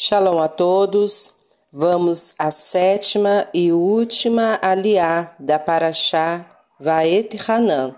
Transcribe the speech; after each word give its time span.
Shalom 0.00 0.38
a 0.40 0.46
todos. 0.46 1.32
Vamos 1.72 2.32
à 2.38 2.52
sétima 2.52 3.48
e 3.52 3.72
última 3.72 4.56
aliá 4.62 5.34
da 5.40 5.58
Paraxá 5.58 6.46
Vaet 6.78 7.36
Hanan, 7.48 7.96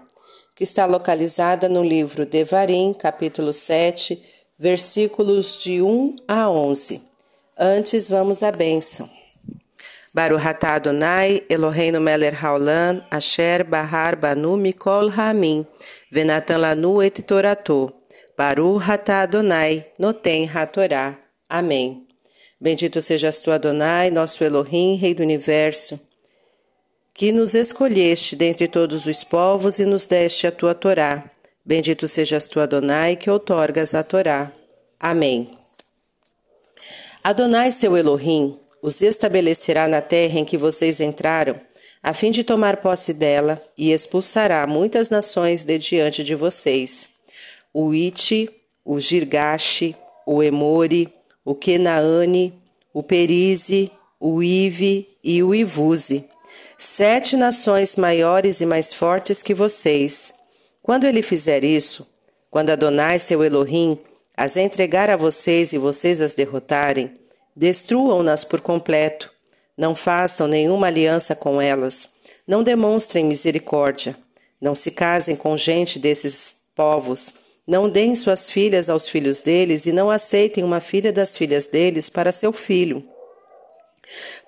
que 0.56 0.64
está 0.64 0.86
localizada 0.86 1.68
no 1.68 1.82
livro 1.82 2.24
Devarim, 2.24 2.94
capítulo 2.94 3.52
7, 3.52 4.18
versículos 4.58 5.62
de 5.62 5.82
1 5.82 6.16
a 6.26 6.48
11. 6.48 7.02
Antes, 7.58 8.08
vamos 8.08 8.42
à 8.42 8.50
bênção. 8.50 9.06
Baruch 10.14 10.46
atah 10.46 10.76
Adonai, 10.76 11.44
Eloheinu 11.50 12.00
Meler 12.00 12.32
Haolam, 12.42 13.04
Asher 13.10 13.62
Bahar 13.62 14.16
Banu 14.16 14.56
Mikol 14.56 15.10
Ramin, 15.10 15.66
Venatan 16.10 16.60
Lanu 16.60 17.02
et 17.02 17.22
Torato, 17.26 17.92
Baruch 18.38 18.88
atah 18.88 19.20
Adonai, 19.20 19.84
Noten 19.98 20.48
HaTorah. 20.48 21.29
Amém. 21.50 22.06
Bendito 22.60 23.02
sejas 23.02 23.40
tu, 23.40 23.50
Adonai, 23.50 24.08
nosso 24.08 24.44
Elohim, 24.44 24.94
Rei 24.94 25.12
do 25.14 25.22
Universo, 25.24 25.98
que 27.12 27.32
nos 27.32 27.54
escolheste 27.54 28.36
dentre 28.36 28.68
todos 28.68 29.04
os 29.04 29.24
povos 29.24 29.80
e 29.80 29.84
nos 29.84 30.06
deste 30.06 30.46
a 30.46 30.52
tua 30.52 30.76
Torá. 30.76 31.28
Bendito 31.64 32.06
sejas 32.06 32.46
tu, 32.46 32.60
Adonai, 32.60 33.16
que 33.16 33.28
outorgas 33.28 33.96
a 33.96 34.04
Torá. 34.04 34.52
Amém. 35.00 35.50
Adonai, 37.24 37.72
seu 37.72 37.96
Elohim, 37.96 38.56
os 38.80 39.02
estabelecerá 39.02 39.88
na 39.88 40.00
terra 40.00 40.38
em 40.38 40.44
que 40.44 40.56
vocês 40.56 41.00
entraram, 41.00 41.60
a 42.00 42.14
fim 42.14 42.30
de 42.30 42.44
tomar 42.44 42.76
posse 42.76 43.12
dela, 43.12 43.60
e 43.76 43.90
expulsará 43.90 44.64
muitas 44.68 45.10
nações 45.10 45.64
de 45.64 45.78
diante 45.78 46.22
de 46.22 46.36
vocês. 46.36 47.08
O 47.74 47.92
Iti, 47.92 48.48
o 48.84 49.00
Girgashi, 49.00 49.96
o 50.24 50.42
Emori, 50.42 51.12
o 51.50 51.54
Kenaane, 51.56 52.54
o 52.94 53.02
Perize, 53.02 53.90
o 54.20 54.40
Ive 54.40 55.08
e 55.22 55.42
o 55.42 55.52
Ivuze, 55.52 56.24
sete 56.78 57.34
nações 57.34 57.96
maiores 57.96 58.60
e 58.60 58.66
mais 58.66 58.94
fortes 58.94 59.42
que 59.42 59.52
vocês. 59.52 60.32
Quando 60.80 61.08
ele 61.08 61.22
fizer 61.22 61.64
isso, 61.64 62.06
quando 62.52 62.70
Adonai, 62.70 63.18
seu 63.18 63.42
Elohim, 63.42 63.98
as 64.36 64.56
entregar 64.56 65.10
a 65.10 65.16
vocês 65.16 65.72
e 65.72 65.78
vocês 65.78 66.20
as 66.20 66.34
derrotarem, 66.34 67.18
destruam-nas 67.56 68.44
por 68.44 68.60
completo. 68.60 69.28
Não 69.76 69.96
façam 69.96 70.46
nenhuma 70.46 70.86
aliança 70.86 71.34
com 71.34 71.60
elas. 71.60 72.10
Não 72.46 72.62
demonstrem 72.62 73.24
misericórdia. 73.24 74.16
Não 74.60 74.72
se 74.72 74.92
casem 74.92 75.34
com 75.34 75.56
gente 75.56 75.98
desses 75.98 76.54
povos 76.76 77.34
não 77.70 77.88
deem 77.88 78.16
suas 78.16 78.50
filhas 78.50 78.90
aos 78.90 79.06
filhos 79.06 79.42
deles 79.42 79.86
e 79.86 79.92
não 79.92 80.10
aceitem 80.10 80.64
uma 80.64 80.80
filha 80.80 81.12
das 81.12 81.36
filhas 81.36 81.68
deles 81.68 82.08
para 82.08 82.32
seu 82.32 82.52
filho. 82.52 83.08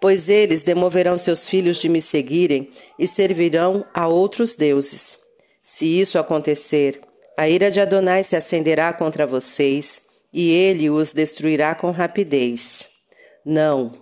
Pois 0.00 0.28
eles 0.28 0.64
demoverão 0.64 1.16
seus 1.16 1.48
filhos 1.48 1.76
de 1.76 1.88
me 1.88 2.02
seguirem 2.02 2.72
e 2.98 3.06
servirão 3.06 3.86
a 3.94 4.08
outros 4.08 4.56
deuses. 4.56 5.20
Se 5.62 6.00
isso 6.00 6.18
acontecer, 6.18 7.00
a 7.36 7.48
ira 7.48 7.70
de 7.70 7.80
Adonai 7.80 8.24
se 8.24 8.34
acenderá 8.34 8.92
contra 8.92 9.24
vocês 9.24 10.02
e 10.32 10.50
ele 10.50 10.90
os 10.90 11.12
destruirá 11.12 11.76
com 11.76 11.92
rapidez. 11.92 12.88
Não. 13.44 13.92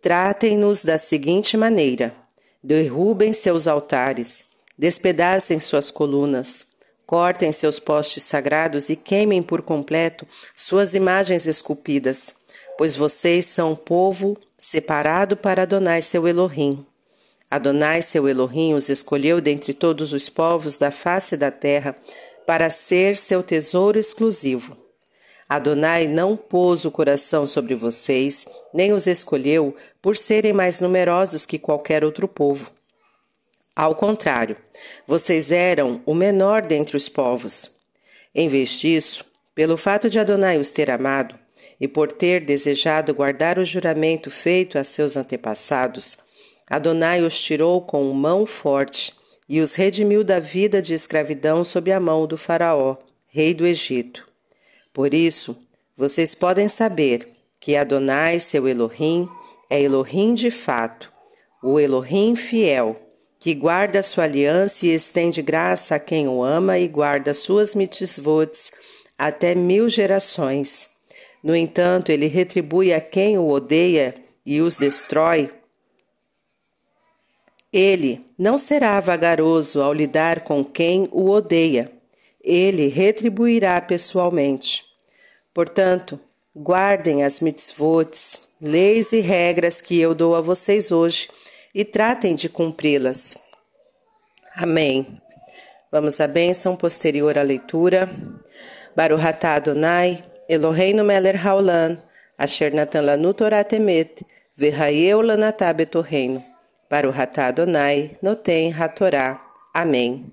Tratem-nos 0.00 0.84
da 0.84 0.98
seguinte 0.98 1.56
maneira: 1.56 2.14
derrubem 2.62 3.32
seus 3.32 3.66
altares, 3.66 4.44
despedacem 4.78 5.58
suas 5.58 5.90
colunas 5.90 6.70
Cortem 7.12 7.52
seus 7.52 7.78
postes 7.78 8.22
sagrados 8.22 8.88
e 8.88 8.96
queimem 8.96 9.42
por 9.42 9.60
completo 9.60 10.26
suas 10.56 10.94
imagens 10.94 11.46
esculpidas, 11.46 12.34
pois 12.78 12.96
vocês 12.96 13.44
são 13.44 13.72
um 13.72 13.76
povo 13.76 14.34
separado 14.56 15.36
para 15.36 15.64
Adonai 15.64 16.00
seu 16.00 16.26
Elohim. 16.26 16.86
Adonai 17.50 18.00
seu 18.00 18.26
Elohim 18.26 18.72
os 18.72 18.88
escolheu 18.88 19.42
dentre 19.42 19.74
todos 19.74 20.14
os 20.14 20.30
povos 20.30 20.78
da 20.78 20.90
face 20.90 21.36
da 21.36 21.50
terra 21.50 21.94
para 22.46 22.70
ser 22.70 23.14
seu 23.14 23.42
tesouro 23.42 23.98
exclusivo. 23.98 24.74
Adonai 25.46 26.06
não 26.06 26.34
pôs 26.34 26.86
o 26.86 26.90
coração 26.90 27.46
sobre 27.46 27.74
vocês, 27.74 28.46
nem 28.72 28.94
os 28.94 29.06
escolheu 29.06 29.76
por 30.00 30.16
serem 30.16 30.54
mais 30.54 30.80
numerosos 30.80 31.44
que 31.44 31.58
qualquer 31.58 32.06
outro 32.06 32.26
povo. 32.26 32.72
Ao 33.74 33.94
contrário, 33.94 34.56
vocês 35.06 35.50
eram 35.50 36.02
o 36.04 36.14
menor 36.14 36.60
dentre 36.60 36.96
os 36.96 37.08
povos. 37.08 37.70
Em 38.34 38.46
vez 38.46 38.70
disso, 38.70 39.24
pelo 39.54 39.78
fato 39.78 40.10
de 40.10 40.18
Adonai 40.18 40.58
os 40.58 40.70
ter 40.70 40.90
amado 40.90 41.34
e 41.80 41.88
por 41.88 42.12
ter 42.12 42.44
desejado 42.44 43.14
guardar 43.14 43.58
o 43.58 43.64
juramento 43.64 44.30
feito 44.30 44.78
a 44.78 44.84
seus 44.84 45.16
antepassados, 45.16 46.18
Adonai 46.68 47.22
os 47.22 47.40
tirou 47.40 47.80
com 47.80 48.04
mão 48.12 48.46
forte 48.46 49.14
e 49.48 49.60
os 49.60 49.74
redimiu 49.74 50.22
da 50.22 50.38
vida 50.38 50.80
de 50.80 50.94
escravidão 50.94 51.64
sob 51.64 51.90
a 51.90 52.00
mão 52.00 52.26
do 52.26 52.36
Faraó, 52.36 52.96
rei 53.26 53.54
do 53.54 53.66
Egito. 53.66 54.26
Por 54.92 55.14
isso, 55.14 55.56
vocês 55.96 56.34
podem 56.34 56.68
saber 56.68 57.28
que 57.58 57.74
Adonai, 57.74 58.38
seu 58.38 58.68
Elohim, 58.68 59.28
é 59.70 59.80
Elohim 59.80 60.34
de 60.34 60.50
fato, 60.50 61.10
o 61.62 61.78
Elohim 61.78 62.36
fiel 62.36 63.01
que 63.42 63.54
guarda 63.54 64.04
sua 64.04 64.22
aliança 64.22 64.86
e 64.86 64.94
estende 64.94 65.42
graça 65.42 65.96
a 65.96 65.98
quem 65.98 66.28
o 66.28 66.44
ama 66.44 66.78
e 66.78 66.86
guarda 66.86 67.34
suas 67.34 67.74
mitzvots 67.74 68.70
até 69.18 69.52
mil 69.52 69.88
gerações. 69.88 70.88
No 71.42 71.56
entanto, 71.56 72.12
ele 72.12 72.28
retribui 72.28 72.92
a 72.92 73.00
quem 73.00 73.36
o 73.36 73.48
odeia 73.48 74.14
e 74.46 74.60
os 74.60 74.76
destrói. 74.76 75.50
Ele 77.72 78.24
não 78.38 78.56
será 78.56 79.00
vagaroso 79.00 79.82
ao 79.82 79.92
lidar 79.92 80.42
com 80.42 80.64
quem 80.64 81.08
o 81.10 81.28
odeia. 81.28 81.90
Ele 82.44 82.86
retribuirá 82.86 83.80
pessoalmente. 83.80 84.84
Portanto, 85.52 86.20
guardem 86.54 87.24
as 87.24 87.40
mitzvots, 87.40 88.42
leis 88.60 89.10
e 89.10 89.18
regras 89.18 89.80
que 89.80 89.98
eu 89.98 90.14
dou 90.14 90.36
a 90.36 90.40
vocês 90.40 90.92
hoje 90.92 91.28
e 91.74 91.84
tratem 91.84 92.34
de 92.34 92.48
cumpri-las. 92.48 93.36
Amém. 94.54 95.20
Vamos 95.90 96.20
à 96.20 96.26
bênção 96.26 96.76
posterior 96.76 97.38
à 97.38 97.42
leitura. 97.42 98.10
Baruch 98.94 99.24
Adonai, 99.44 100.22
Eloheinu 100.48 101.04
Meler 101.04 101.46
Haolam, 101.46 101.98
Asher 102.36 102.74
Natan 102.74 103.02
Lanu 103.02 103.32
Torah 103.32 103.64
Temet, 103.64 104.24
Verraeu 104.56 105.22
Lanatá 105.22 105.72
Betorreino. 105.72 106.44
Baruch 106.90 107.16
Adonai, 107.38 108.12
Noten 108.20 108.70
HaTorá. 108.70 109.40
Amém. 109.72 110.30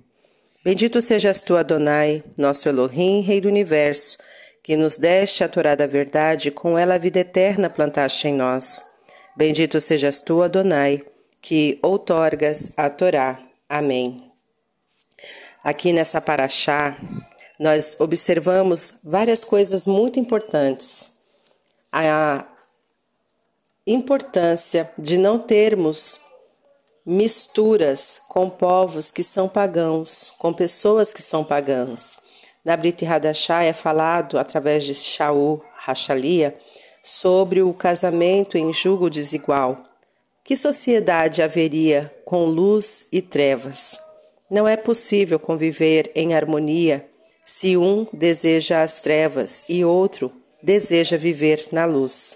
Bendito 0.62 1.02
sejas 1.02 1.42
tu, 1.42 1.56
Adonai, 1.56 2.22
nosso 2.38 2.68
Elohim, 2.68 3.22
Rei 3.22 3.40
do 3.40 3.48
Universo, 3.48 4.18
que 4.62 4.76
nos 4.76 4.98
deste 4.98 5.42
a 5.42 5.48
Torá 5.48 5.74
da 5.74 5.88
verdade 5.88 6.52
com 6.52 6.78
ela 6.78 6.96
a 6.96 6.98
vida 6.98 7.20
eterna 7.20 7.70
plantaste 7.70 8.28
em 8.28 8.34
nós. 8.34 8.84
Bendito 9.38 9.80
sejas 9.80 10.20
tu, 10.20 10.42
Adonai, 10.42 11.02
que 11.42 11.80
outorgas 11.82 12.72
a 12.76 12.90
Torá. 12.90 13.40
Amém. 13.68 14.32
Aqui 15.64 15.94
nessa 15.94 16.22
paraxá, 16.22 16.98
nós 17.60 17.96
observamos 18.00 18.94
várias 19.04 19.44
coisas 19.44 19.86
muito 19.86 20.20
importantes. 20.20 21.12
A 21.92 22.46
importância 23.86 24.92
de 24.98 25.18
não 25.18 25.40
termos 25.40 26.20
misturas 27.06 28.22
com 28.28 28.50
povos 28.50 29.10
que 29.12 29.24
são 29.24 29.50
pagãos, 29.50 30.32
com 30.38 30.54
pessoas 30.54 31.14
que 31.14 31.22
são 31.22 31.44
pagãs. 31.44 32.20
Na 32.64 32.78
Brit 32.78 33.06
Hadashah 33.06 33.64
é 33.64 33.74
falado, 33.74 34.38
através 34.38 34.84
de 34.84 34.94
Shaul 34.94 35.64
Rachalia, 35.78 36.58
sobre 37.02 37.62
o 37.62 37.74
casamento 37.74 38.58
em 38.58 38.72
julgo 38.72 39.10
desigual 39.10 39.89
que 40.50 40.58
sociedade 40.58 41.44
haveria 41.44 42.12
com 42.26 42.46
luz 42.46 43.06
e 43.12 43.22
trevas? 43.22 44.00
Não 44.50 44.68
é 44.68 44.76
possível 44.76 45.38
conviver 45.38 46.10
em 46.16 46.34
harmonia 46.34 47.08
se 47.44 47.78
um 47.78 48.08
deseja 48.12 48.82
as 48.82 49.00
trevas 49.00 49.64
e 49.70 49.86
outro 49.86 50.32
deseja 50.64 51.18
viver 51.18 51.68
na 51.72 51.86
luz. 51.86 52.36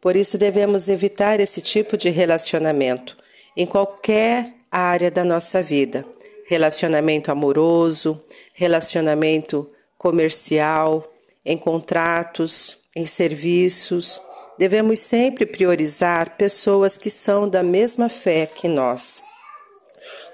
Por 0.00 0.14
isso 0.14 0.38
devemos 0.38 0.86
evitar 0.86 1.40
esse 1.40 1.60
tipo 1.60 1.96
de 1.96 2.10
relacionamento 2.10 3.16
em 3.56 3.66
qualquer 3.66 4.54
área 4.70 5.10
da 5.10 5.24
nossa 5.24 5.60
vida. 5.60 6.06
Relacionamento 6.46 7.32
amoroso, 7.32 8.22
relacionamento 8.54 9.68
comercial, 9.98 11.12
em 11.44 11.58
contratos, 11.58 12.78
em 12.94 13.04
serviços, 13.04 14.20
devemos 14.62 15.00
sempre 15.00 15.44
priorizar 15.44 16.36
pessoas 16.36 16.96
que 16.96 17.10
são 17.10 17.48
da 17.48 17.64
mesma 17.64 18.08
fé 18.08 18.46
que 18.46 18.68
nós. 18.68 19.20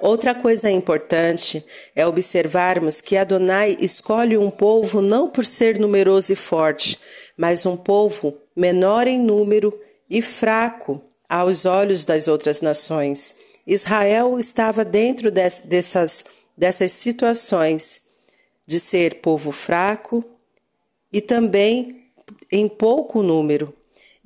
Outra 0.03 0.35
coisa 0.35 0.71
importante 0.71 1.65
é 1.97 2.07
observarmos 2.07 3.01
que 3.01 3.17
Adonai 3.17 3.75
escolhe 3.81 4.37
um 4.37 4.51
povo 4.51 5.01
não 5.01 5.31
por 5.31 5.47
ser 5.47 5.79
numeroso 5.79 6.31
e 6.31 6.37
forte, 6.37 7.01
mas 7.39 7.65
um 7.65 7.75
povo 7.75 8.37
menor 8.55 9.07
em 9.07 9.19
número 9.19 9.73
e 10.11 10.21
fraco 10.21 11.01
aos 11.27 11.65
olhos 11.65 12.05
das 12.05 12.29
outras 12.29 12.61
nações. 12.61 13.35
Israel 13.67 14.39
estava 14.39 14.85
dentro 14.85 15.31
dessas, 15.31 16.23
dessas 16.55 16.93
situações 16.93 18.03
de 18.67 18.79
ser 18.79 19.23
povo 19.23 19.53
fraco 19.53 20.23
e 21.11 21.23
também 21.23 22.11
em 22.53 22.69
pouco 22.69 23.23
número. 23.23 23.73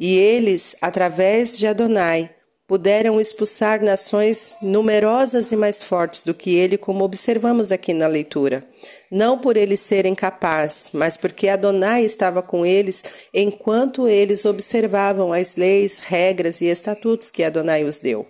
E 0.04 0.18
eles, 0.18 0.74
através 0.82 1.56
de 1.56 1.64
Adonai, 1.64 2.28
puderam 2.66 3.20
expulsar 3.20 3.80
nações 3.80 4.52
numerosas 4.60 5.52
e 5.52 5.56
mais 5.56 5.80
fortes 5.80 6.24
do 6.24 6.34
que 6.34 6.56
ele, 6.56 6.76
como 6.76 7.04
observamos 7.04 7.70
aqui 7.70 7.94
na 7.94 8.08
leitura. 8.08 8.66
Não 9.08 9.38
por 9.38 9.56
eles 9.56 9.78
serem 9.78 10.12
capazes, 10.12 10.90
mas 10.92 11.16
porque 11.16 11.46
Adonai 11.46 12.04
estava 12.04 12.42
com 12.42 12.66
eles 12.66 13.04
enquanto 13.32 14.08
eles 14.08 14.44
observavam 14.44 15.32
as 15.32 15.54
leis, 15.54 16.00
regras 16.00 16.60
e 16.60 16.66
estatutos 16.66 17.30
que 17.30 17.44
Adonai 17.44 17.84
os 17.84 18.00
deu. 18.00 18.26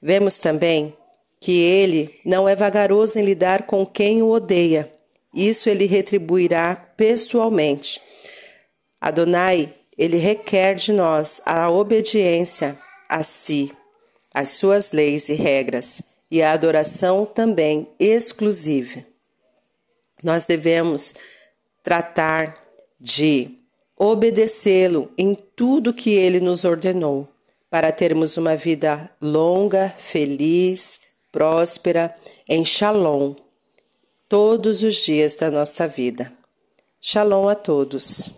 Vemos 0.00 0.38
também 0.38 0.96
que 1.38 1.60
ele 1.60 2.18
não 2.24 2.48
é 2.48 2.56
vagaroso 2.56 3.18
em 3.18 3.22
lidar 3.22 3.64
com 3.66 3.84
quem 3.84 4.22
o 4.22 4.30
odeia. 4.30 4.90
Isso 5.34 5.68
ele 5.68 5.84
retribuirá 5.84 6.74
pessoalmente. 6.96 8.00
Adonai, 8.98 9.74
ele 9.98 10.16
requer 10.16 10.76
de 10.76 10.92
nós 10.92 11.40
a 11.44 11.68
obediência 11.68 12.78
a 13.08 13.22
si, 13.24 13.72
as 14.32 14.50
suas 14.50 14.92
leis 14.92 15.28
e 15.28 15.34
regras, 15.34 16.02
e 16.30 16.42
a 16.42 16.52
adoração 16.52 17.26
também 17.26 17.88
exclusiva. 17.98 19.04
Nós 20.22 20.46
devemos 20.46 21.14
tratar 21.82 22.62
de 23.00 23.58
obedecê-lo 23.96 25.10
em 25.18 25.34
tudo 25.34 25.92
que 25.92 26.10
ele 26.10 26.38
nos 26.38 26.64
ordenou, 26.64 27.26
para 27.70 27.90
termos 27.92 28.36
uma 28.36 28.56
vida 28.56 29.10
longa, 29.20 29.92
feliz, 29.96 31.00
próspera, 31.32 32.14
em 32.48 32.64
Shalom, 32.64 33.34
todos 34.28 34.82
os 34.82 34.96
dias 34.96 35.36
da 35.36 35.50
nossa 35.50 35.86
vida. 35.86 36.32
Shalom 37.00 37.48
a 37.48 37.54
todos. 37.54 38.37